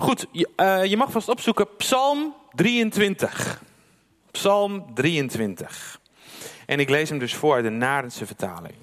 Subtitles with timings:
[0.00, 3.62] Goed, je, uh, je mag vast opzoeken Psalm 23.
[4.30, 6.00] Psalm 23.
[6.66, 8.74] En ik lees hem dus voor uit de Narense vertaling.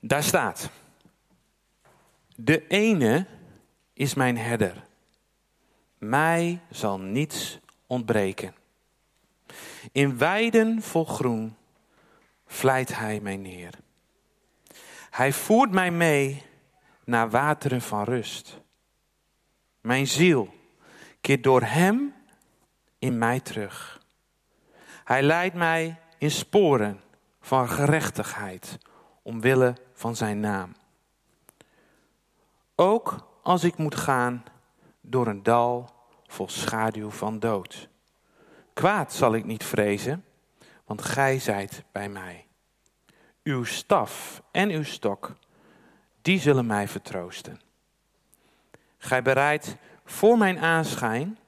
[0.00, 0.70] Daar staat:
[2.36, 3.26] De ene
[3.92, 4.84] is mijn herder.
[5.98, 8.54] Mij zal niets ontbreken.
[9.92, 11.56] In weiden vol groen
[12.46, 13.74] vlijt hij mij neer.
[15.10, 16.45] Hij voert mij mee
[17.06, 18.60] naar wateren van rust.
[19.80, 20.54] Mijn ziel
[21.20, 22.14] keert door hem
[22.98, 24.02] in mij terug.
[25.04, 27.00] Hij leidt mij in sporen
[27.40, 28.78] van gerechtigheid
[29.22, 30.74] omwille van zijn naam.
[32.74, 34.44] Ook als ik moet gaan
[35.00, 35.90] door een dal
[36.26, 37.88] vol schaduw van dood.
[38.72, 40.24] Kwaad zal ik niet vrezen,
[40.84, 42.46] want gij zijt bij mij.
[43.42, 45.32] Uw staf en uw stok,
[46.26, 47.60] die zullen mij vertroosten.
[48.98, 51.38] Gij bereidt voor mijn aanschijn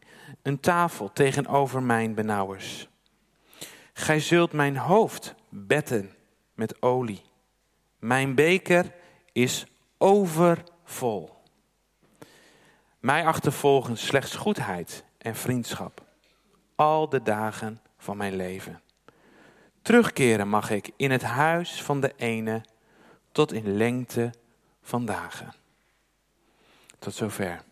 [0.43, 2.89] een tafel tegenover mijn benauwers.
[3.93, 6.15] Gij zult mijn hoofd betten
[6.55, 7.23] met olie.
[7.99, 8.95] Mijn beker
[9.33, 11.31] is overvol.
[13.01, 16.03] Mij achtervolgen slechts goedheid en vriendschap.
[16.75, 18.83] Al de dagen van mijn leven.
[19.83, 22.65] Terugkeren mag ik in het huis van de ene
[23.33, 24.33] tot in lengte
[24.89, 25.53] van dagen.
[26.99, 27.63] Tot zover.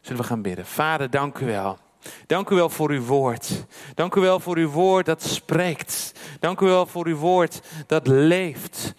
[0.00, 0.66] Zullen we gaan bidden.
[0.66, 1.78] Vader, dank u wel.
[2.26, 3.64] Dank u wel voor uw woord.
[3.94, 6.12] Dank u wel voor uw woord dat spreekt.
[6.40, 8.94] Dank u wel voor uw woord dat leeft.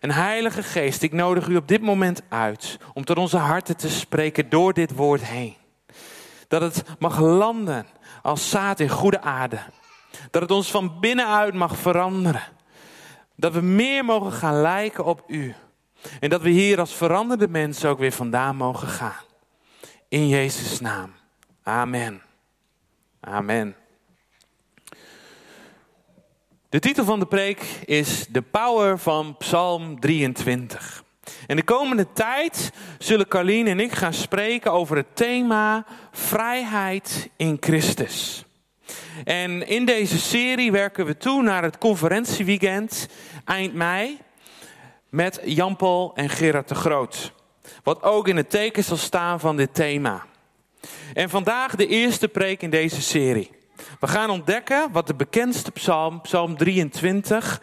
[0.00, 3.88] En Heilige Geest, ik nodig u op dit moment uit om tot onze harten te
[3.88, 5.56] spreken door dit woord heen.
[6.48, 7.86] Dat het mag landen
[8.22, 9.58] als zaad in goede aarde.
[10.30, 12.42] Dat het ons van binnenuit mag veranderen.
[13.34, 15.54] Dat we meer mogen gaan lijken op u.
[16.20, 19.24] En dat we hier als veranderde mensen ook weer vandaan mogen gaan.
[20.08, 21.12] In Jezus' naam.
[21.62, 22.22] Amen.
[23.20, 23.76] Amen.
[26.68, 31.04] De titel van de preek is De Power van Psalm 23.
[31.46, 37.56] En de komende tijd zullen Carlien en ik gaan spreken over het thema vrijheid in
[37.60, 38.44] Christus.
[39.24, 43.08] En in deze serie werken we toe naar het conferentieweekend
[43.44, 44.18] eind mei
[45.16, 47.32] met Jan-Paul en Gerard de Groot.
[47.82, 50.26] Wat ook in het teken zal staan van dit thema.
[51.14, 53.50] En vandaag de eerste preek in deze serie.
[54.00, 57.62] We gaan ontdekken wat de bekendste psalm, psalm 23,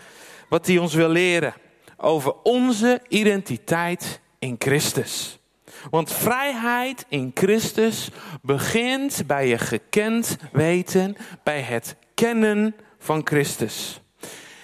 [0.49, 1.53] wat hij ons wil leren
[1.97, 5.39] over onze identiteit in Christus.
[5.89, 8.09] Want vrijheid in Christus
[8.41, 14.01] begint bij je gekend weten, bij het kennen van Christus.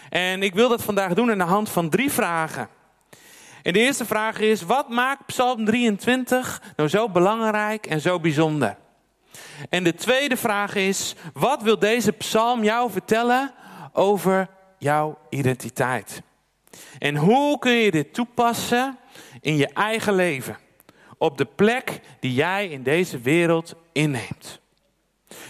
[0.09, 2.77] En ik wil dat vandaag doen aan de hand van drie vragen.
[3.63, 8.77] En de eerste vraag is: wat maakt Psalm 23 nou zo belangrijk en zo bijzonder?
[9.69, 13.53] En de tweede vraag is: wat wil deze psalm jou vertellen
[13.93, 14.47] over
[14.77, 16.21] jouw identiteit?
[16.99, 18.97] En hoe kun je dit toepassen
[19.41, 20.57] in je eigen leven?
[21.17, 24.59] Op de plek die jij in deze wereld inneemt.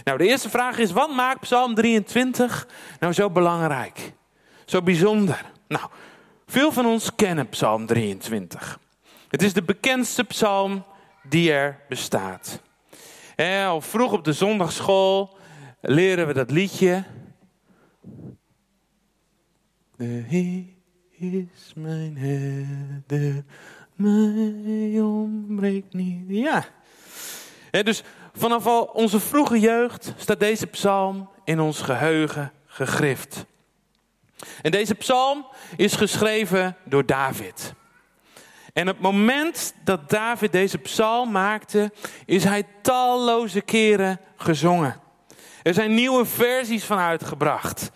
[0.04, 2.68] Nou, de eerste vraag is: wat maakt Psalm 23
[3.00, 4.14] nou zo belangrijk?
[4.66, 5.46] Zo bijzonder?
[5.68, 5.90] Nou,
[6.50, 8.80] veel van ons kennen Psalm 23.
[9.28, 10.84] Het is de bekendste psalm
[11.24, 12.62] die er bestaat.
[13.66, 15.38] al vroeg op de zondagschool
[15.82, 17.04] leren we dat liedje.
[19.96, 20.64] De Heer
[21.18, 23.44] is mijn herder,
[23.96, 26.24] mij ontbreekt niet.
[26.28, 26.66] Ja.
[27.72, 33.46] dus vanaf al onze vroege jeugd staat deze psalm in ons geheugen gegrift.
[34.62, 37.74] En deze psalm is geschreven door David.
[38.74, 41.92] En op het moment dat David deze psalm maakte,
[42.26, 45.00] is hij talloze keren gezongen.
[45.64, 47.92] Er zijn nieuwe versies van uitgebracht.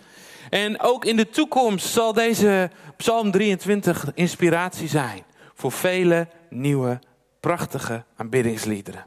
[0.49, 6.99] En ook in de toekomst zal deze psalm 23 inspiratie zijn voor vele nieuwe,
[7.39, 9.05] prachtige aanbiddingsliederen.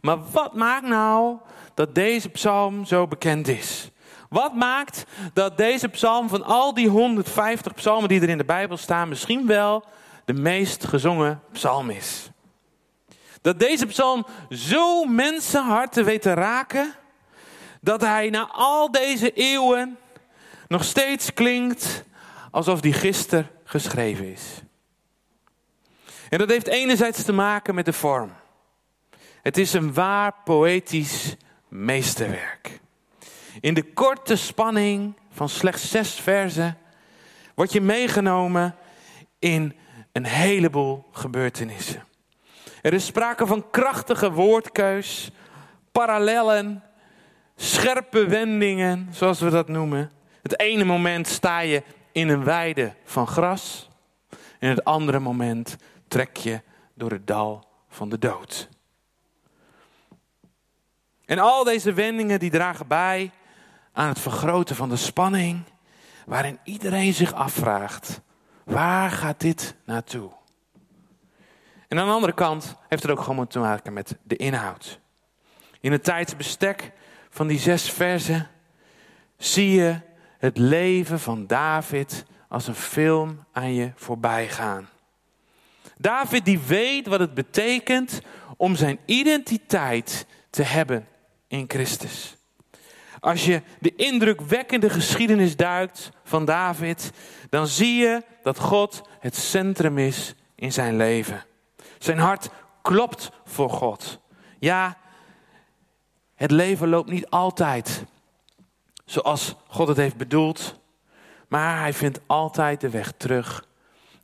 [0.00, 1.36] Maar wat maakt nou
[1.74, 3.90] dat deze psalm zo bekend is?
[4.34, 8.76] Wat maakt dat deze psalm van al die 150 psalmen die er in de Bijbel
[8.76, 9.84] staan, misschien wel
[10.24, 12.30] de meest gezongen psalm is?
[13.40, 16.94] Dat deze psalm zo mensenharten weet te raken,
[17.80, 19.98] dat hij na al deze eeuwen
[20.68, 22.04] nog steeds klinkt
[22.50, 24.60] alsof die gisteren geschreven is.
[26.28, 28.32] En dat heeft enerzijds te maken met de vorm.
[29.42, 31.36] Het is een waar poëtisch
[31.68, 32.82] meesterwerk.
[33.64, 36.78] In de korte spanning van slechts zes versen
[37.54, 38.76] word je meegenomen
[39.38, 39.76] in
[40.12, 42.04] een heleboel gebeurtenissen.
[42.82, 45.30] Er is sprake van krachtige woordkeus,
[45.92, 46.82] parallellen,
[47.56, 50.10] scherpe wendingen, zoals we dat noemen.
[50.42, 51.82] Het ene moment sta je
[52.12, 53.90] in een weide van gras.
[54.58, 55.76] En het andere moment
[56.08, 56.60] trek je
[56.94, 58.68] door het dal van de dood.
[61.24, 63.30] En al deze wendingen die dragen bij
[63.94, 65.62] aan het vergroten van de spanning,
[66.26, 68.20] waarin iedereen zich afvraagt,
[68.64, 70.30] waar gaat dit naartoe?
[71.88, 75.00] En aan de andere kant heeft het ook gewoon te maken met de inhoud.
[75.80, 76.92] In het tijdsbestek
[77.30, 78.48] van die zes versen
[79.36, 80.00] zie je
[80.38, 84.88] het leven van David als een film aan je voorbij gaan.
[85.98, 88.20] David die weet wat het betekent
[88.56, 91.08] om zijn identiteit te hebben
[91.48, 92.33] in Christus.
[93.24, 97.10] Als je de indrukwekkende geschiedenis duikt van David,
[97.50, 101.44] dan zie je dat God het centrum is in zijn leven.
[101.98, 102.50] Zijn hart
[102.82, 104.20] klopt voor God.
[104.58, 104.98] Ja,
[106.34, 108.04] het leven loopt niet altijd
[109.04, 110.80] zoals God het heeft bedoeld,
[111.48, 113.66] maar hij vindt altijd de weg terug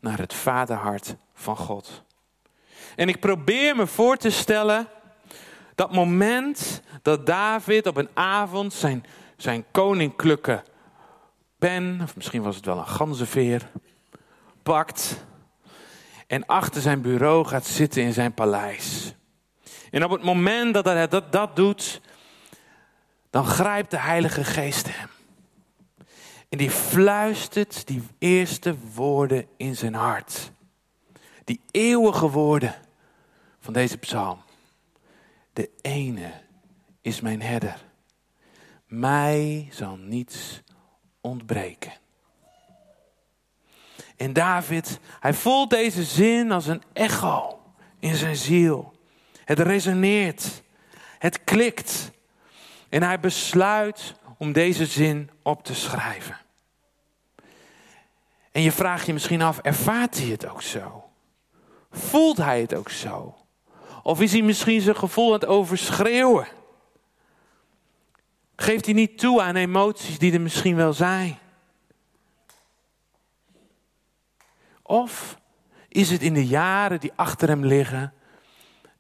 [0.01, 2.03] naar het vaderhart van God.
[2.97, 4.89] En ik probeer me voor te stellen
[5.81, 9.05] dat moment dat David op een avond zijn,
[9.37, 10.63] zijn koninklijke
[11.59, 13.71] pen, of misschien was het wel een ganzenveer,
[14.63, 15.25] pakt
[16.27, 19.15] en achter zijn bureau gaat zitten in zijn paleis.
[19.91, 22.01] En op het moment dat hij dat, dat doet,
[23.31, 25.09] dan grijpt de Heilige Geest hem.
[26.49, 30.51] En die fluistert die eerste woorden in zijn hart.
[31.45, 32.75] Die eeuwige woorden
[33.61, 34.49] van deze psalm.
[35.61, 36.33] De ene
[37.01, 37.85] is mijn herder.
[38.87, 40.63] Mij zal niets
[41.21, 41.93] ontbreken.
[44.17, 47.63] En David, hij voelt deze zin als een echo
[47.99, 48.93] in zijn ziel.
[49.45, 50.63] Het resoneert.
[51.19, 52.11] Het klikt.
[52.89, 56.39] En hij besluit om deze zin op te schrijven.
[58.53, 61.11] En je vraagt je misschien af, ervaart hij het ook zo?
[61.91, 63.40] Voelt hij het ook zo?
[64.03, 66.47] Of is hij misschien zijn gevoel aan het overschreeuwen?
[68.57, 71.39] Geeft hij niet toe aan emoties die er misschien wel zijn?
[74.83, 75.39] Of
[75.89, 78.13] is het in de jaren die achter hem liggen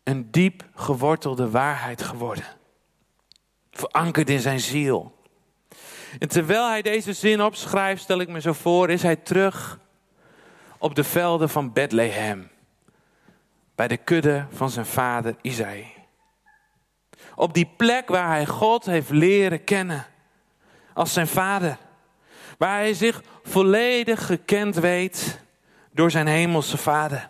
[0.03, 2.45] een diep gewortelde waarheid geworden?
[3.71, 5.19] Verankerd in zijn ziel.
[6.19, 9.79] En terwijl hij deze zin opschrijft, stel ik me zo voor, is hij terug
[10.79, 12.51] op de velden van Bethlehem.
[13.81, 15.93] Bij de kudde van zijn vader Isaïe.
[17.35, 20.07] Op die plek waar hij God heeft leren kennen.
[20.95, 21.77] Als zijn vader.
[22.59, 25.41] Waar hij zich volledig gekend weet
[25.93, 27.29] door zijn hemelse vader.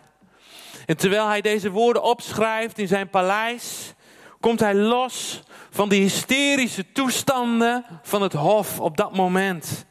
[0.85, 3.93] En terwijl hij deze woorden opschrijft in zijn paleis,
[4.39, 9.85] komt hij los van die hysterische toestanden van het hof op dat moment.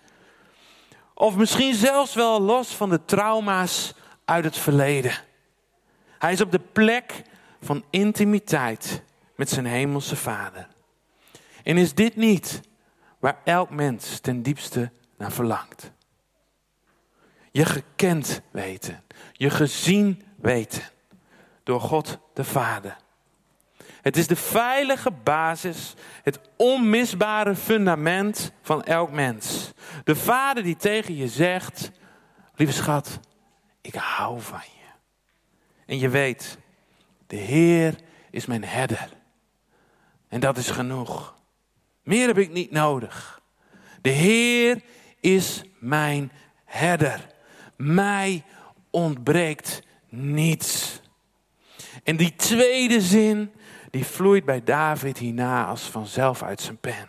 [1.15, 5.29] Of misschien zelfs wel los van de trauma's uit het verleden.
[6.21, 7.23] Hij is op de plek
[7.61, 9.03] van intimiteit
[9.37, 10.69] met zijn hemelse vader.
[11.63, 12.61] En is dit niet
[13.19, 15.93] waar elk mens ten diepste naar verlangt?
[17.51, 19.03] Je gekend weten,
[19.33, 20.83] je gezien weten
[21.63, 22.97] door God de Vader.
[24.03, 29.73] Het is de veilige basis, het onmisbare fundament van elk mens.
[30.05, 31.91] De vader die tegen je zegt,
[32.55, 33.21] lieve schat,
[33.81, 34.80] ik hou van je.
[35.90, 36.59] En je weet,
[37.26, 37.94] de Heer
[38.30, 39.09] is mijn herder.
[40.28, 41.35] En dat is genoeg.
[42.02, 43.40] Meer heb ik niet nodig.
[44.00, 44.82] De Heer
[45.20, 46.32] is mijn
[46.64, 47.26] herder.
[47.76, 48.44] Mij
[48.90, 51.00] ontbreekt niets.
[52.04, 53.52] En die tweede zin,
[53.90, 57.09] die vloeit bij David hierna als vanzelf uit zijn pen.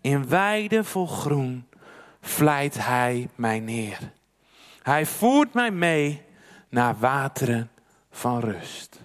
[0.00, 1.68] In weiden vol groen
[2.20, 3.98] vlijt hij mij neer.
[4.82, 6.26] Hij voert mij mee
[6.68, 7.70] naar wateren
[8.10, 9.00] van rust.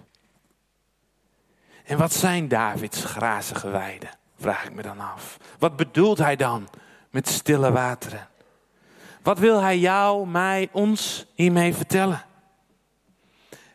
[1.84, 4.10] En wat zijn Davids grazige weiden?
[4.36, 5.36] Vraag ik me dan af.
[5.58, 6.68] Wat bedoelt hij dan
[7.10, 8.28] met stille wateren?
[9.22, 12.24] Wat wil hij jou, mij, ons hiermee vertellen?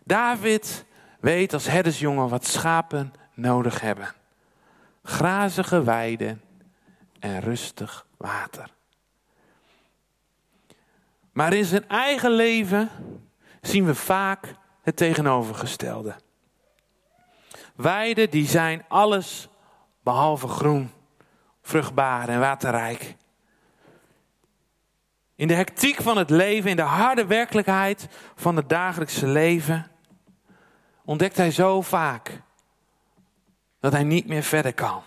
[0.03, 0.85] David
[1.19, 4.13] weet als herdersjongen wat schapen nodig hebben.
[5.03, 6.41] Grazige weiden
[7.19, 8.69] en rustig water.
[11.31, 12.89] Maar in zijn eigen leven
[13.61, 16.15] zien we vaak het tegenovergestelde.
[17.75, 19.49] Weiden die zijn alles
[20.03, 20.91] behalve groen,
[21.61, 23.15] vruchtbaar en waterrijk.
[25.35, 29.91] In de hectiek van het leven, in de harde werkelijkheid van het dagelijkse leven,
[31.05, 32.41] ontdekt hij zo vaak
[33.79, 35.01] dat hij niet meer verder kan.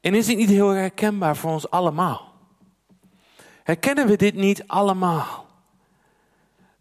[0.00, 2.34] En is dit niet heel herkenbaar voor ons allemaal?
[3.62, 5.45] Herkennen we dit niet allemaal?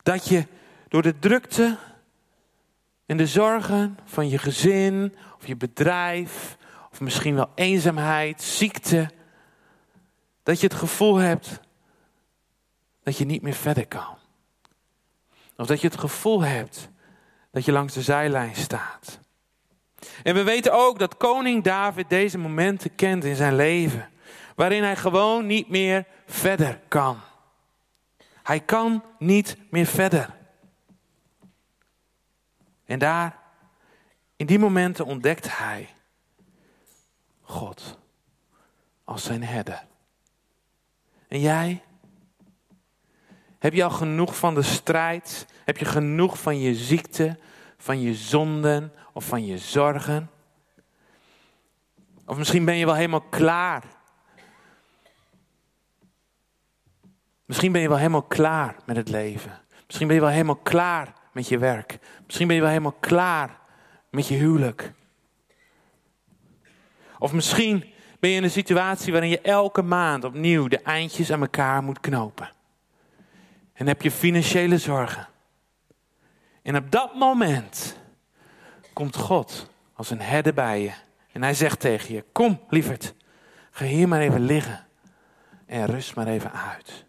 [0.06, 0.46] Dat je
[0.88, 1.78] door de drukte
[3.06, 6.58] en de zorgen van je gezin of je bedrijf,
[6.92, 9.10] of misschien wel eenzaamheid, ziekte,
[10.44, 11.60] dat je het gevoel hebt
[13.04, 14.18] dat je niet meer verder kan.
[15.58, 16.90] Of dat je het gevoel hebt
[17.52, 19.20] dat je langs de zijlijn staat.
[20.24, 24.10] En we weten ook dat koning David deze momenten kent in zijn leven,
[24.56, 27.20] waarin hij gewoon niet meer verder kan.
[28.46, 30.36] Hij kan niet meer verder.
[32.86, 33.40] En daar,
[34.36, 35.90] in die momenten ontdekt hij
[37.42, 37.98] God
[39.04, 39.86] als zijn herder.
[41.28, 41.84] En jij?
[43.60, 45.48] Heb je al genoeg van de strijd?
[45.64, 47.40] Heb je genoeg van je ziekte,
[47.78, 50.30] van je zonden of van je zorgen?
[52.26, 53.84] Of misschien ben je wel helemaal klaar.
[57.46, 59.60] Misschien ben je wel helemaal klaar met het leven.
[59.86, 62.00] Misschien ben je wel helemaal klaar met je werk.
[62.26, 63.60] Misschien ben je wel helemaal klaar
[64.10, 64.94] met je huwelijk.
[67.20, 71.42] Of misschien ben je in een situatie waarin je elke maand opnieuw de eindjes aan
[71.42, 72.50] elkaar moet knopen.
[73.74, 75.28] En heb je financiële zorgen.
[76.62, 77.98] En op dat moment
[78.94, 80.92] komt God als een herder bij je.
[81.32, 83.14] En hij zegt tegen je: Kom, lieverd,
[83.72, 84.88] ga hier maar even liggen.
[85.66, 87.05] En rust maar even uit.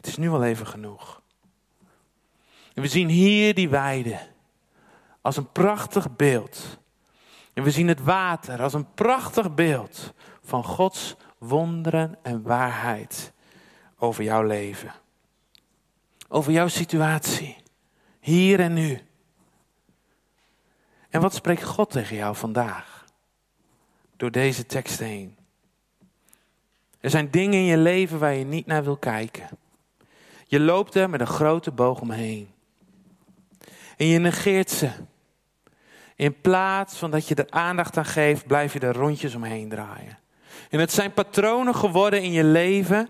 [0.00, 1.22] Het is nu al even genoeg.
[2.74, 4.18] En we zien hier die weide
[5.20, 6.78] als een prachtig beeld.
[7.52, 13.32] En we zien het water als een prachtig beeld van Gods wonderen en waarheid
[13.98, 14.92] over jouw leven.
[16.28, 17.56] Over jouw situatie.
[18.20, 19.00] Hier en nu.
[21.08, 23.04] En wat spreekt God tegen jou vandaag?
[24.16, 25.36] Door deze tekst heen.
[27.00, 29.48] Er zijn dingen in je leven waar je niet naar wil kijken.
[30.50, 32.50] Je loopt er met een grote boog omheen.
[33.96, 34.90] En je negeert ze.
[36.16, 40.18] In plaats van dat je er aandacht aan geeft, blijf je er rondjes omheen draaien.
[40.70, 43.08] En het zijn patronen geworden in je leven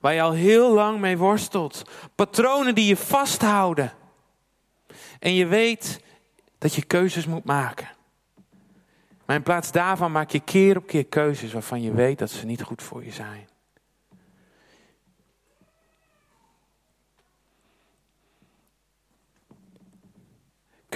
[0.00, 1.82] waar je al heel lang mee worstelt.
[2.14, 3.92] Patronen die je vasthouden.
[5.18, 6.00] En je weet
[6.58, 7.88] dat je keuzes moet maken.
[9.24, 12.46] Maar in plaats daarvan maak je keer op keer keuzes waarvan je weet dat ze
[12.46, 13.48] niet goed voor je zijn.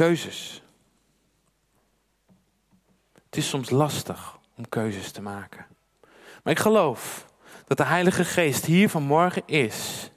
[0.01, 0.63] Keuzes.
[3.25, 5.67] Het is soms lastig om keuzes te maken.
[6.43, 7.27] Maar ik geloof
[7.67, 10.11] dat de Heilige Geest hier vanmorgen is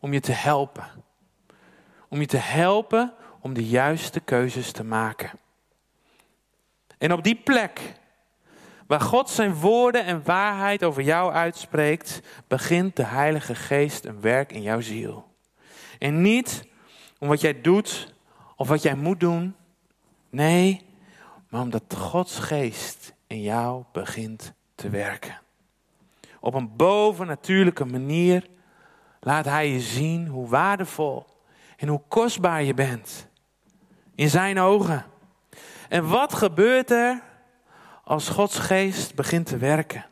[0.00, 0.86] om je te helpen.
[2.08, 5.30] Om je te helpen om de juiste keuzes te maken.
[6.98, 7.80] En op die plek
[8.86, 14.52] waar God zijn woorden en waarheid over jou uitspreekt, begint de Heilige Geest een werk
[14.52, 15.34] in jouw ziel.
[15.98, 16.64] En niet
[17.18, 18.11] om wat jij doet
[18.62, 19.54] of wat jij moet doen.
[20.30, 20.86] Nee,
[21.48, 25.40] maar omdat Gods geest in jou begint te werken.
[26.40, 28.46] Op een bovennatuurlijke manier
[29.20, 31.26] laat Hij je zien hoe waardevol
[31.76, 33.26] en hoe kostbaar je bent.
[34.14, 35.04] In Zijn ogen.
[35.88, 37.22] En wat gebeurt er
[38.04, 40.06] als Gods geest begint te werken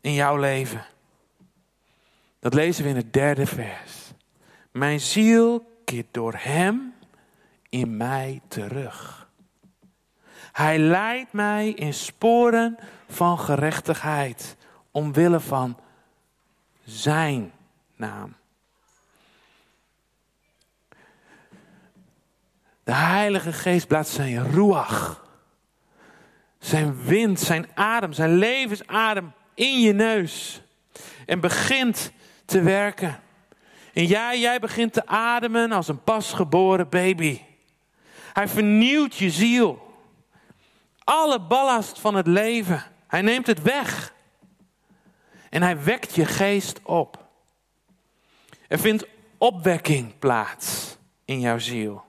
[0.00, 0.86] in jouw leven?
[2.38, 4.12] Dat lezen we in het derde vers.
[4.70, 6.98] Mijn ziel keert door Hem
[7.70, 9.28] in mij terug.
[10.52, 14.56] Hij leidt mij in sporen van gerechtigheid,
[14.90, 15.78] omwille van
[16.84, 17.52] zijn
[17.96, 18.36] naam.
[22.84, 25.24] De Heilige Geest plaatst zijn ruach,
[26.58, 30.62] zijn wind, zijn adem, zijn levensadem in je neus
[31.26, 32.12] en begint
[32.44, 33.20] te werken.
[33.92, 37.40] En jij, jij begint te ademen als een pasgeboren baby.
[38.32, 39.94] Hij vernieuwt je ziel.
[41.04, 42.84] Alle ballast van het leven.
[43.06, 44.14] Hij neemt het weg.
[45.50, 47.28] En hij wekt je geest op.
[48.68, 49.06] Er vindt
[49.38, 52.04] opwekking plaats in jouw ziel.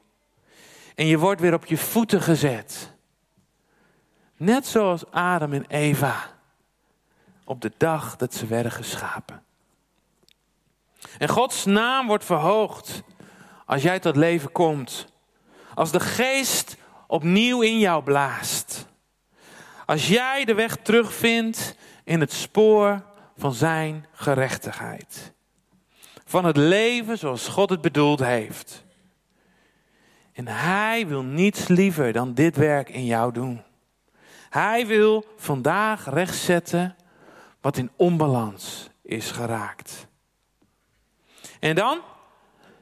[0.96, 2.92] En je wordt weer op je voeten gezet.
[4.38, 6.30] Net zoals Adam en Eva
[7.44, 9.44] op de dag dat ze werden geschapen.
[11.18, 13.04] En Gods naam wordt verhoogd
[13.66, 15.11] als jij tot leven komt.
[15.76, 18.86] Als de geest opnieuw in jou blaast.
[19.86, 23.04] Als jij de weg terugvindt in het spoor
[23.38, 25.34] van zijn gerechtigheid.
[26.26, 28.84] Van het leven zoals God het bedoeld heeft.
[30.34, 33.62] En hij wil niets liever dan dit werk in jou doen.
[34.50, 36.96] Hij wil vandaag rechtzetten
[37.62, 40.08] wat in onbalans is geraakt.
[41.60, 42.00] En dan?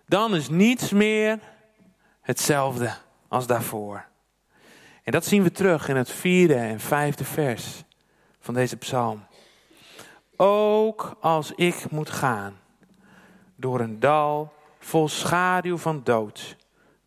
[0.05, 1.39] Dan is niets meer
[2.29, 2.93] hetzelfde
[3.27, 4.05] als daarvoor.
[5.03, 7.83] En dat zien we terug in het vierde en vijfde vers
[8.39, 9.25] van deze psalm.
[10.35, 12.59] Ook als ik moet gaan
[13.55, 16.55] door een dal vol schaduw van dood,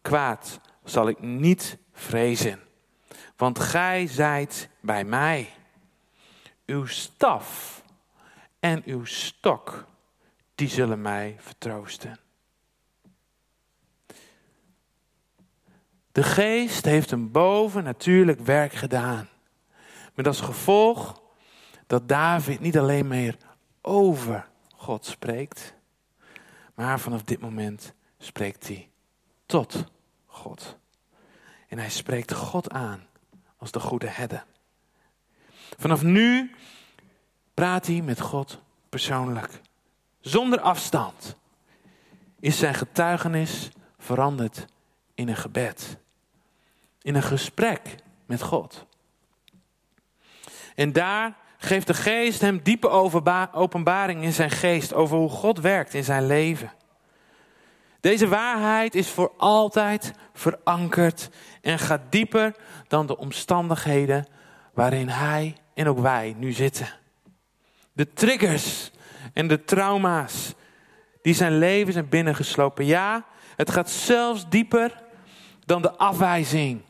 [0.00, 2.60] kwaad zal ik niet vrezen,
[3.36, 5.52] want gij zijt bij mij.
[6.66, 7.82] Uw staf
[8.60, 9.86] en uw stok,
[10.54, 12.21] die zullen mij vertroosten.
[16.12, 19.28] De geest heeft een bovennatuurlijk werk gedaan.
[20.14, 21.22] Met als gevolg
[21.86, 23.36] dat David niet alleen meer
[23.82, 25.74] over God spreekt,
[26.74, 28.88] maar vanaf dit moment spreekt hij
[29.46, 29.84] tot
[30.26, 30.76] God.
[31.68, 33.06] En hij spreekt God aan
[33.56, 34.44] als de goede herder.
[35.78, 36.54] Vanaf nu
[37.54, 39.60] praat hij met God persoonlijk.
[40.20, 41.36] Zonder afstand
[42.40, 44.66] is zijn getuigenis veranderd
[45.14, 46.00] in een gebed.
[47.02, 47.94] In een gesprek
[48.26, 48.86] met God.
[50.74, 52.88] En daar geeft de geest hem diepe
[53.52, 56.72] openbaring in zijn geest over hoe God werkt in zijn leven.
[58.00, 61.30] Deze waarheid is voor altijd verankerd
[61.60, 62.54] en gaat dieper
[62.88, 64.26] dan de omstandigheden
[64.74, 66.88] waarin hij en ook wij nu zitten.
[67.92, 68.90] De triggers
[69.32, 70.54] en de trauma's
[71.22, 72.84] die zijn leven zijn binnengeslopen.
[72.84, 73.24] Ja,
[73.56, 75.02] het gaat zelfs dieper
[75.64, 76.82] dan de afwijzing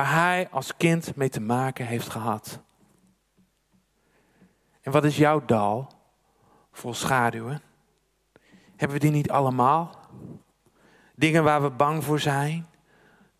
[0.00, 2.60] waar hij als kind mee te maken heeft gehad.
[4.80, 5.92] En wat is jouw dal
[6.72, 7.62] vol schaduwen?
[8.76, 9.96] Hebben we die niet allemaal?
[11.14, 12.66] Dingen waar we bang voor zijn,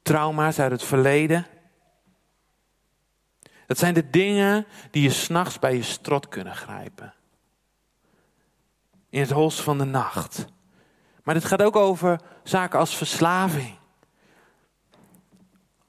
[0.02, 1.46] trauma's uit het verleden.
[3.66, 7.14] Dat zijn de dingen die je s'nachts bij je strot kunnen grijpen.
[9.08, 10.46] In het hols van de nacht.
[11.22, 13.79] Maar dit gaat ook over zaken als verslaving.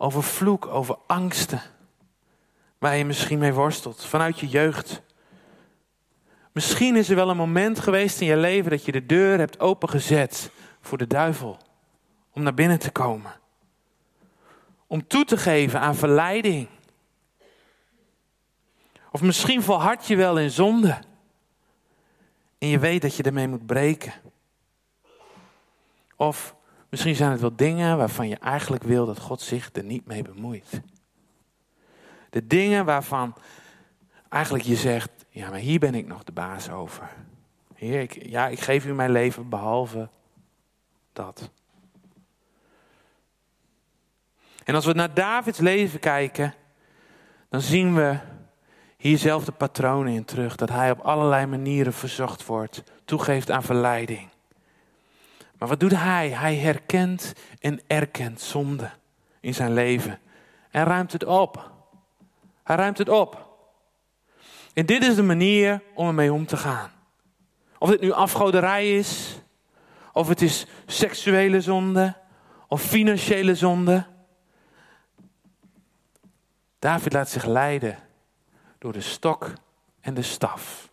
[0.02, 1.62] Over vloek, over angsten.
[2.78, 5.02] Waar je misschien mee worstelt vanuit je jeugd.
[6.52, 9.60] Misschien is er wel een moment geweest in je leven dat je de deur hebt
[9.60, 11.58] opengezet voor de duivel.
[12.32, 13.32] Om naar binnen te komen.
[14.88, 16.68] Om toe te geven aan verleiding.
[19.12, 21.00] Of misschien volhard je wel in zonde.
[22.58, 24.14] En je weet dat je ermee moet breken.
[26.16, 26.56] Of
[26.92, 30.22] misschien zijn het wel dingen waarvan je eigenlijk wil dat God zich er niet mee
[30.22, 30.82] bemoeit.
[32.30, 33.36] De dingen waarvan
[34.30, 37.10] eigenlijk je zegt, ja, maar hier ben ik nog de baas over.
[37.76, 40.10] Heer, ik, ja, ik geef u mijn leven behalve
[41.14, 41.50] dat.
[44.64, 46.54] En als we naar Davids leven kijken,
[47.50, 48.18] dan zien we
[48.98, 50.56] hierzelfde patronen in terug.
[50.56, 54.31] Dat hij op allerlei manieren verzocht wordt, toegeeft aan verleiding.
[55.62, 56.30] Maar wat doet hij?
[56.30, 58.90] Hij herkent en erkent zonde
[59.40, 60.20] in zijn leven.
[60.70, 61.72] En ruimt het op.
[62.64, 63.58] Hij ruimt het op.
[64.74, 66.92] En dit is de manier om ermee om te gaan.
[67.78, 69.42] Of het nu afgoderij is,
[70.14, 72.16] of het is seksuele zonde,
[72.68, 74.06] of financiële zonde.
[76.80, 77.98] David laat zich leiden
[78.78, 79.54] door de stok
[80.00, 80.90] en de staf.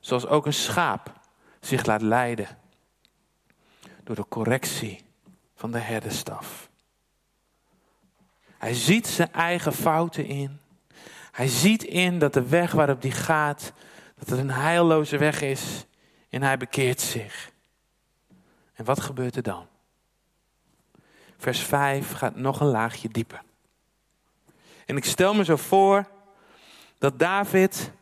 [0.00, 1.12] Zoals ook een schaap
[1.60, 2.64] zich laat leiden
[4.06, 5.04] door de correctie
[5.54, 6.70] van de herderstaf.
[8.58, 10.60] Hij ziet zijn eigen fouten in.
[11.32, 13.72] Hij ziet in dat de weg waarop hij gaat,
[14.18, 15.86] dat het een heilloze weg is.
[16.30, 17.50] En hij bekeert zich.
[18.74, 19.66] En wat gebeurt er dan?
[21.38, 23.42] Vers 5 gaat nog een laagje dieper.
[24.86, 26.08] En ik stel me zo voor
[26.98, 27.92] dat David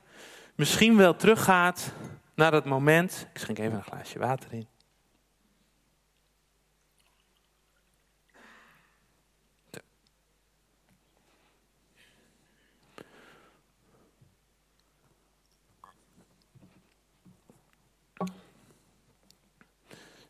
[0.55, 1.93] misschien wel teruggaat
[2.35, 3.27] naar dat moment.
[3.33, 4.74] Ik schenk even een glaasje water in.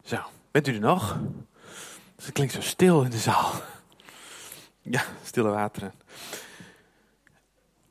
[0.04, 0.16] Zo,
[0.50, 1.18] bent u er nog?
[2.16, 3.52] het klinkt zo stil in de zaal.
[4.80, 5.92] Ja, stille wateren.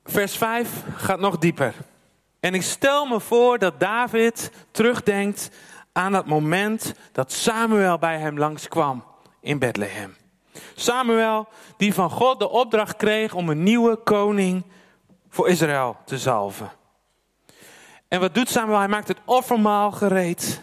[0.04, 1.73] Vers 5 gaat nog dieper.
[2.39, 5.49] En ik stel me voor dat David terugdenkt
[5.91, 9.04] aan dat moment dat Samuel bij hem langskwam
[9.39, 10.15] in Bethlehem.
[10.76, 11.47] Samuel
[11.78, 14.63] die van God de opdracht kreeg om een nieuwe koning
[15.30, 16.71] voor Israël te zalven.
[18.08, 18.78] En wat doet Samuel?
[18.78, 20.62] Hij maakt het offermaal gereed.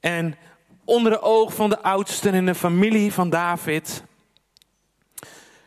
[0.00, 0.36] En
[0.84, 4.04] onder de oog van de oudsten in de familie van David,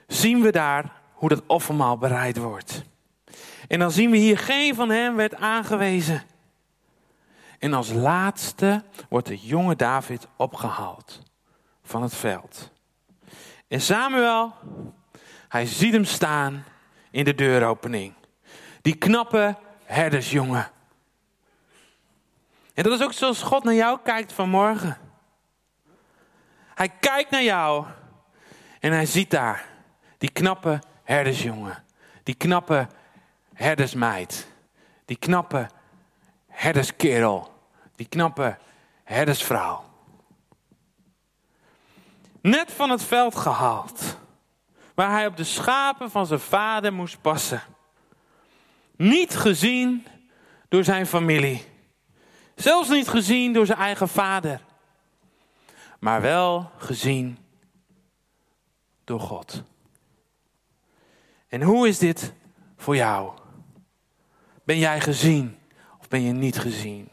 [0.08, 2.84] zien we daar hoe dat offermaal bereid wordt.
[3.67, 6.24] En dan zien we hier geen van hen werd aangewezen.
[7.60, 11.22] En als laatste wordt de jonge David opgehaald
[11.84, 12.72] van het veld.
[13.67, 14.54] En Samuel,
[15.48, 16.63] hij ziet hem staan
[17.12, 18.13] in de deuropening.
[18.82, 20.72] Die knappe herdersjongen.
[22.73, 24.97] En dat is ook zoals God naar jou kijkt vanmorgen.
[26.75, 27.86] Hij kijkt naar jou
[28.79, 29.65] en hij ziet daar
[30.17, 31.83] die knappe herdersjongen.
[32.23, 32.88] Die knappe
[33.53, 34.47] herdersmeid.
[35.05, 35.69] Die knappe
[36.47, 37.53] herderskerel.
[37.95, 38.57] Die knappe
[39.03, 39.83] herdersvrouw.
[42.41, 44.17] Net van het veld gehaald.
[44.95, 47.62] Waar hij op de schapen van zijn vader moest passen.
[48.95, 50.07] Niet gezien
[50.69, 51.72] door zijn familie.
[52.55, 54.61] Zelfs niet gezien door zijn eigen vader.
[55.99, 57.37] Maar wel gezien
[59.03, 59.63] door God.
[61.47, 62.33] En hoe is dit
[62.77, 63.31] voor jou?
[64.63, 65.57] Ben jij gezien
[65.99, 67.09] of ben je niet gezien?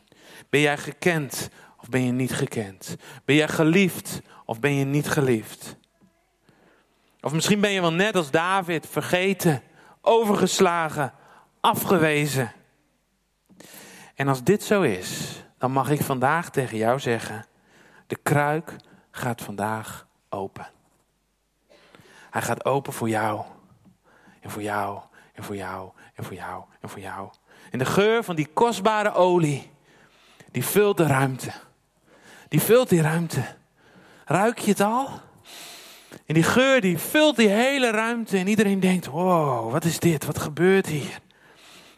[0.48, 2.96] Ben jij gekend of ben je niet gekend?
[3.24, 5.76] Ben jij geliefd of ben je niet geliefd?
[7.20, 9.62] Of misschien ben je wel net als David vergeten,
[10.00, 11.12] overgeslagen,
[11.60, 12.52] afgewezen.
[14.20, 17.46] En als dit zo is, dan mag ik vandaag tegen jou zeggen:
[18.06, 18.76] de kruik
[19.10, 20.70] gaat vandaag open.
[22.30, 23.44] Hij gaat open voor jou.
[24.40, 25.00] En voor jou.
[25.34, 25.90] En voor jou.
[26.14, 26.64] En voor jou.
[26.80, 27.28] En voor jou.
[27.70, 29.70] En de geur van die kostbare olie.
[30.50, 31.52] Die vult de ruimte.
[32.48, 33.44] Die vult die ruimte.
[34.24, 35.08] Ruik je het al?
[36.26, 38.38] En die geur die vult die hele ruimte.
[38.38, 40.24] En iedereen denkt: wow, wat is dit?
[40.24, 41.20] Wat gebeurt hier?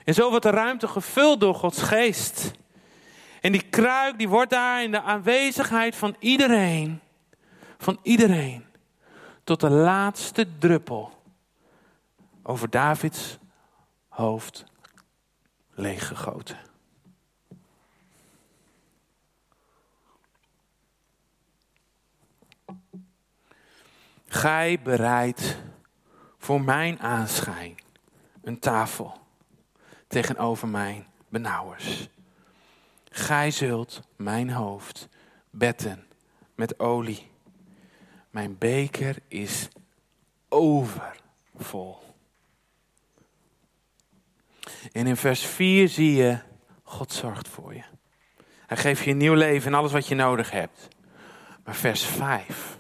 [0.05, 2.53] En zo wordt de ruimte gevuld door Gods geest.
[3.41, 7.01] En die kruik die wordt daar in de aanwezigheid van iedereen,
[7.79, 8.65] van iedereen,
[9.45, 11.23] tot de laatste druppel
[12.43, 13.39] over Davids
[14.09, 14.65] hoofd
[15.75, 16.59] leeggegoten.
[24.27, 25.57] Gij bereidt
[26.39, 27.79] voor mijn aanschijn
[28.43, 29.22] een tafel
[30.13, 32.09] tegenover mijn benauwers.
[33.11, 35.09] Gij zult mijn hoofd
[35.51, 36.07] betten
[36.55, 37.31] met olie.
[38.31, 39.69] Mijn beker is
[40.49, 41.99] overvol.
[44.93, 46.39] En in vers 4 zie je,
[46.83, 47.83] God zorgt voor je.
[48.67, 50.89] Hij geeft je een nieuw leven en alles wat je nodig hebt.
[51.65, 52.79] Maar vers 5,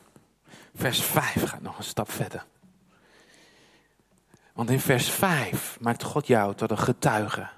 [0.74, 2.44] vers 5 gaat nog een stap verder.
[4.52, 7.48] Want in vers 5 maakt God jou tot een getuige,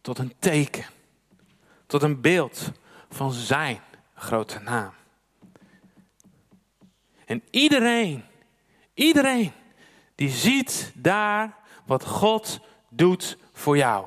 [0.00, 0.84] tot een teken,
[1.86, 2.72] tot een beeld
[3.10, 3.80] van zijn
[4.14, 4.92] grote naam.
[7.24, 8.24] En iedereen,
[8.94, 9.52] iedereen
[10.14, 14.06] die ziet daar wat God doet voor jou.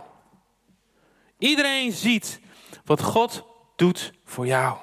[1.37, 2.39] Iedereen ziet
[2.85, 3.43] wat God
[3.75, 4.77] doet voor jou.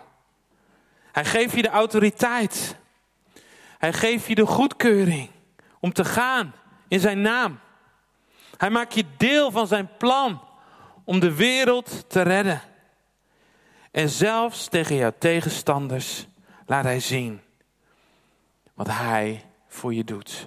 [1.13, 2.77] Hij geeft je de autoriteit.
[3.79, 5.31] Hij geeft je de goedkeuring
[5.81, 6.55] om te gaan
[6.89, 7.59] in zijn naam.
[8.57, 10.41] Hij maakt je deel van zijn plan
[11.05, 12.61] om de wereld te redden.
[13.91, 16.27] En zelfs tegen jouw tegenstanders
[16.67, 17.41] laat hij zien
[18.75, 20.47] wat hij voor je doet.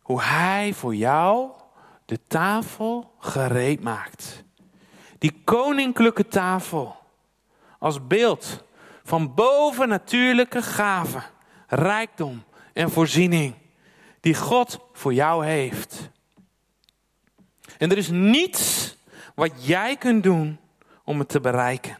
[0.00, 1.50] Hoe hij voor jou
[2.04, 4.44] de tafel gereed maakt.
[5.18, 6.96] Die koninklijke tafel
[7.78, 8.64] als beeld
[9.02, 11.22] van bovennatuurlijke gaven,
[11.66, 13.54] rijkdom en voorziening
[14.20, 16.08] die God voor jou heeft.
[17.78, 18.94] En er is niets
[19.34, 20.58] wat jij kunt doen
[21.04, 21.98] om het te bereiken.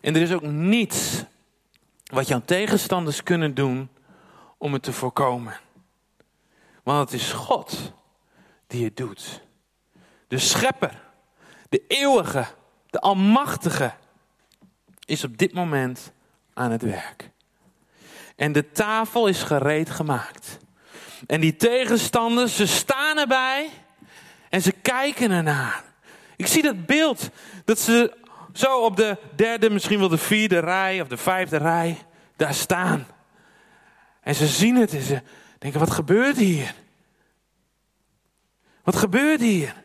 [0.00, 1.24] En er is ook niets
[2.04, 3.88] wat jouw tegenstanders kunnen doen
[4.58, 5.60] om het te voorkomen.
[6.82, 7.92] Want het is God
[8.66, 9.42] die het doet.
[10.28, 11.02] De schepper,
[11.68, 12.46] de eeuwige,
[12.90, 13.94] de almachtige
[15.04, 16.12] is op dit moment
[16.54, 17.30] aan het werk.
[18.36, 20.58] En de tafel is gereed gemaakt.
[21.26, 23.70] En die tegenstanders, ze staan erbij
[24.48, 25.84] en ze kijken ernaar.
[26.36, 27.30] Ik zie dat beeld
[27.64, 28.16] dat ze
[28.52, 31.98] zo op de derde, misschien wel de vierde rij of de vijfde rij
[32.36, 33.06] daar staan.
[34.20, 35.22] En ze zien het en ze
[35.58, 36.74] denken, wat gebeurt hier?
[38.82, 39.82] Wat gebeurt hier?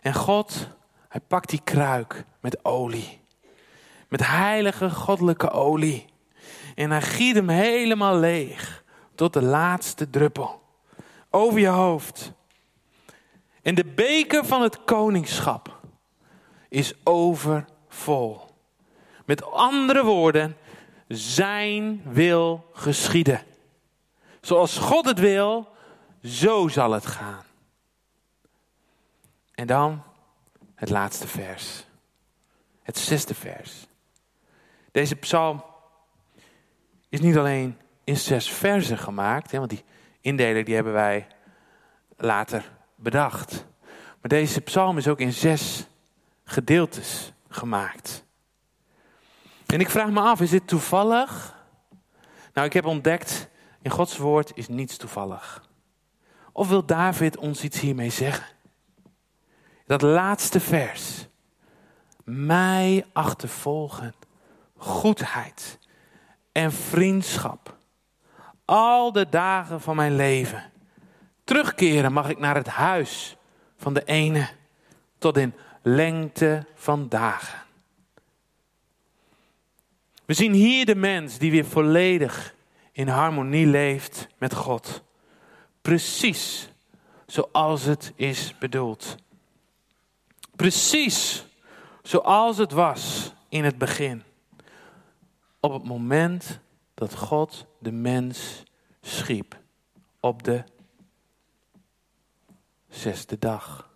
[0.00, 0.68] En God,
[1.08, 3.20] hij pakt die kruik met olie.
[4.08, 6.06] Met heilige goddelijke olie.
[6.74, 8.83] En hij giet hem helemaal leeg.
[9.14, 10.62] Tot de laatste druppel.
[11.30, 12.32] Over je hoofd.
[13.62, 15.80] En de beker van het koningschap
[16.68, 18.40] is overvol.
[19.24, 20.56] Met andere woorden,
[21.08, 23.42] zijn wil geschieden.
[24.40, 25.68] Zoals God het wil,
[26.22, 27.44] zo zal het gaan.
[29.54, 30.02] En dan
[30.74, 31.84] het laatste vers.
[32.82, 33.86] Het zesde vers.
[34.92, 35.64] Deze psalm
[37.08, 39.84] is niet alleen in zes versen gemaakt, hè, want die
[40.20, 41.26] indeling die hebben wij
[42.16, 43.66] later bedacht.
[44.20, 45.86] Maar deze psalm is ook in zes
[46.44, 48.24] gedeeltes gemaakt.
[49.66, 51.56] En ik vraag me af, is dit toevallig?
[52.52, 53.48] Nou, ik heb ontdekt,
[53.82, 55.68] in Gods woord is niets toevallig.
[56.52, 58.46] Of wil David ons iets hiermee zeggen?
[59.86, 61.26] Dat laatste vers.
[62.24, 64.14] Mij achtervolgen,
[64.76, 65.78] goedheid
[66.52, 67.76] en vriendschap.
[68.64, 70.72] Al de dagen van mijn leven.
[71.44, 73.36] Terugkeren mag ik naar het huis
[73.76, 74.48] van de ene
[75.18, 77.62] tot in lengte van dagen.
[80.24, 82.54] We zien hier de mens die weer volledig
[82.92, 85.02] in harmonie leeft met God.
[85.82, 86.68] Precies
[87.26, 89.16] zoals het is bedoeld.
[90.56, 91.46] Precies
[92.02, 94.22] zoals het was in het begin.
[95.60, 96.60] Op het moment
[96.94, 98.62] dat God de mens
[99.00, 99.62] schiep.
[100.20, 100.64] Op de
[102.88, 103.92] zesde dag.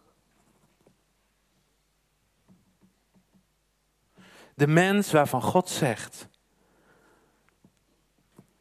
[4.54, 6.28] De mens waarvan God zegt: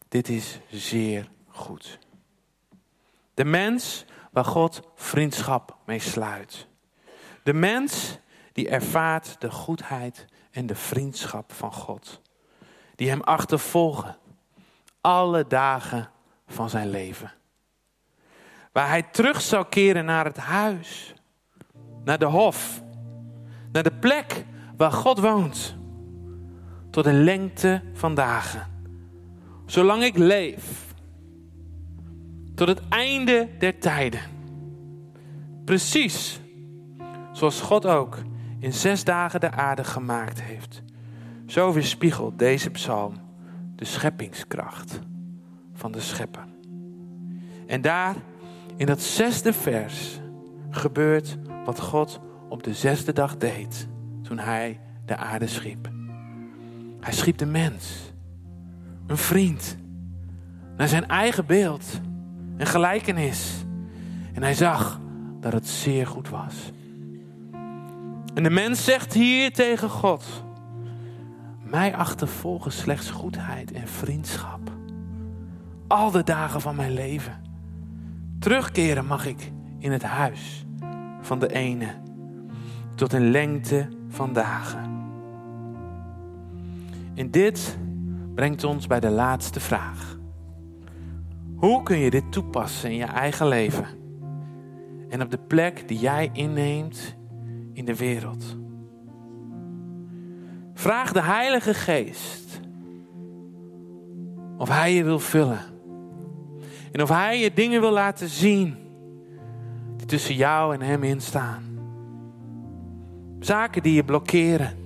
[0.08, 2.00] Dit is zeer goed.
[3.34, 6.68] De mens waar God vriendschap mee sluit.
[7.44, 8.18] De mens
[8.54, 12.22] die ervaart de goedheid en de vriendschap van God.
[12.96, 14.18] Die hem achtervolgen
[15.02, 16.10] alle dagen
[16.48, 17.32] van zijn leven.
[18.72, 21.14] Waar hij terug zou keren naar het huis,
[22.04, 22.82] naar de hof,
[23.72, 24.46] naar de plek
[24.78, 25.76] waar God woont,
[26.92, 28.68] tot een lengte van dagen.
[29.66, 30.94] Zolang ik leef,
[32.56, 34.22] tot het einde der tijden.
[35.66, 36.40] Precies
[37.32, 38.18] zoals God ook
[38.60, 40.82] in zes dagen de aarde gemaakt heeft.
[41.46, 43.27] Zo weerspiegelt deze psalm
[43.78, 45.00] de scheppingskracht
[45.74, 46.46] van de schepper.
[47.68, 48.16] En daar,
[48.76, 50.20] in dat zesde vers,
[50.70, 53.88] gebeurt wat God op de zesde dag deed
[54.22, 55.90] toen hij de aarde schiep.
[57.00, 58.14] Hij schiep de mens,
[59.08, 59.78] een vriend,
[60.78, 62.02] naar zijn eigen beeld
[62.58, 63.66] en gelijkenis.
[64.34, 65.00] En hij zag
[65.40, 66.72] dat het zeer goed was.
[68.34, 70.44] En de mens zegt hier tegen God:
[71.70, 74.72] Mij achtervolgen slechts goedheid en vriendschap.
[75.88, 77.42] Al de dagen van mijn leven.
[78.40, 80.66] Terugkeren mag ik in het huis
[81.22, 81.88] van de ene
[82.96, 84.96] tot een lengte van dagen.
[87.16, 87.78] En dit
[88.36, 90.18] brengt ons bij de laatste vraag.
[91.56, 93.86] Hoe kun je dit toepassen in je eigen leven?
[95.10, 97.16] En op de plek die jij inneemt
[97.74, 98.58] in de wereld.
[100.78, 102.60] Vraag de Heilige Geest
[104.58, 105.60] of Hij je wil vullen.
[106.92, 108.76] En of Hij je dingen wil laten zien
[109.96, 111.64] die tussen jou en Hem instaan.
[113.40, 114.78] Zaken die je blokkeren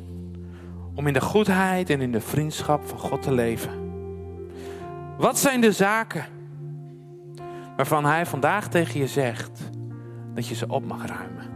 [0.96, 3.72] om in de goedheid en in de vriendschap van God te leven.
[5.18, 6.26] Wat zijn de zaken
[7.76, 9.70] waarvan Hij vandaag tegen je zegt
[10.34, 11.50] dat je ze op mag ruimen?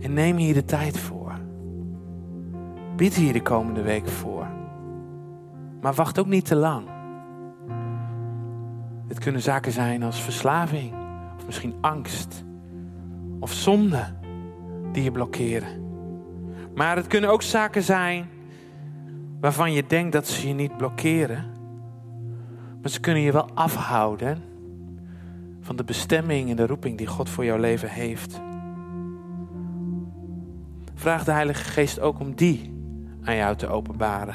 [0.00, 1.27] En neem hier de tijd voor.
[2.98, 4.46] Bid hier de komende week voor.
[5.80, 6.88] Maar wacht ook niet te lang.
[9.08, 10.92] Het kunnen zaken zijn als verslaving,
[11.36, 12.44] of misschien angst,
[13.40, 14.04] of zonde
[14.92, 15.68] die je blokkeren.
[16.74, 18.28] Maar het kunnen ook zaken zijn
[19.40, 21.44] waarvan je denkt dat ze je niet blokkeren,
[22.80, 24.42] maar ze kunnen je wel afhouden
[25.60, 28.40] van de bestemming en de roeping die God voor jouw leven heeft.
[30.94, 32.76] Vraag de Heilige Geest ook om die
[33.28, 34.34] aan jou te openbaren.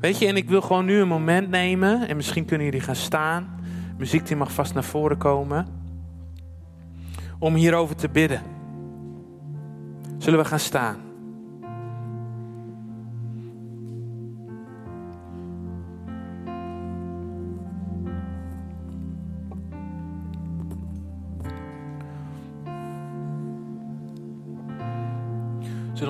[0.00, 2.08] Weet je, en ik wil gewoon nu een moment nemen.
[2.08, 3.60] En misschien kunnen jullie gaan staan.
[3.98, 5.66] Muziek die mag vast naar voren komen.
[7.38, 8.42] Om hierover te bidden.
[10.18, 11.07] Zullen we gaan staan?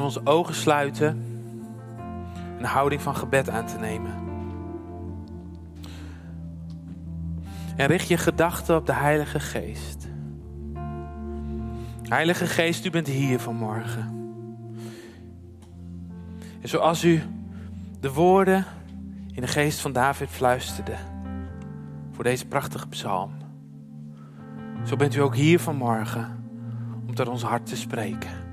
[0.08, 1.22] Onze ogen sluiten?
[2.58, 4.14] Een houding van gebed aan te nemen.
[7.76, 10.08] En richt je gedachten op de Heilige Geest.
[12.02, 14.36] Heilige Geest, u bent hier vanmorgen.
[16.60, 17.22] En zoals u
[18.00, 18.64] de woorden
[19.32, 20.96] in de geest van David fluisterde
[22.12, 23.32] voor deze prachtige psalm,
[24.84, 26.44] zo bent u ook hier vanmorgen
[27.06, 28.47] om tot ons hart te spreken.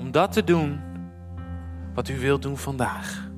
[0.00, 0.80] Om dat te doen
[1.94, 3.28] wat u wilt doen vandaag.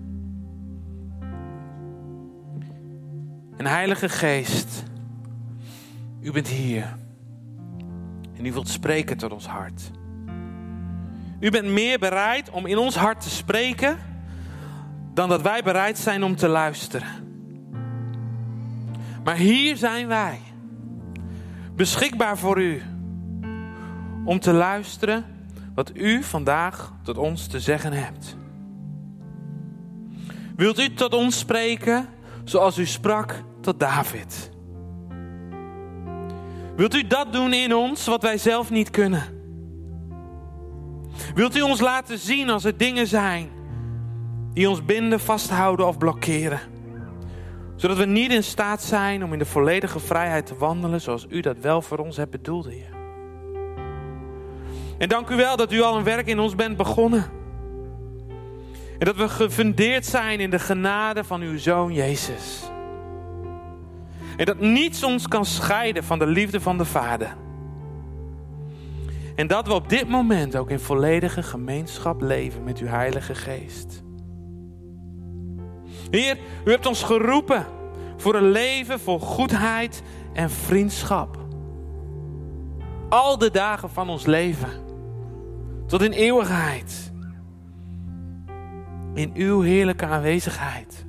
[3.57, 4.85] En Heilige Geest,
[6.21, 6.97] u bent hier.
[8.37, 9.91] En u wilt spreken tot ons hart.
[11.41, 13.99] U bent meer bereid om in ons hart te spreken
[15.15, 17.09] dan dat wij bereid zijn om te luisteren.
[19.25, 20.39] Maar hier zijn wij,
[21.75, 22.83] beschikbaar voor u,
[24.25, 25.32] om te luisteren
[25.75, 28.37] wat u vandaag tot ons te zeggen hebt.
[30.57, 32.09] Wilt u tot ons spreken
[32.45, 34.51] zoals u sprak tot David?
[36.77, 39.41] Wilt u dat doen in ons wat wij zelf niet kunnen?
[41.35, 43.51] Wilt u ons laten zien als er dingen zijn
[44.53, 46.61] die ons binden, vasthouden of blokkeren?
[47.77, 51.41] Zodat we niet in staat zijn om in de volledige vrijheid te wandelen zoals u
[51.41, 53.02] dat wel voor ons hebt bedoeld, Heer.
[54.99, 57.31] En dank u wel dat u al een werk in ons bent begonnen.
[58.99, 62.63] En dat we gefundeerd zijn in de genade van uw Zoon Jezus.
[64.37, 67.37] En dat niets ons kan scheiden van de liefde van de Vader.
[69.35, 74.03] En dat we op dit moment ook in volledige gemeenschap leven met uw Heilige Geest.
[76.11, 77.67] Heer, u hebt ons geroepen
[78.17, 80.03] voor een leven vol goedheid
[80.33, 81.42] en vriendschap.
[83.13, 84.71] Al de dagen van ons leven.
[85.87, 87.13] Tot in eeuwigheid.
[89.15, 91.02] In uw heerlijke aanwezigheid.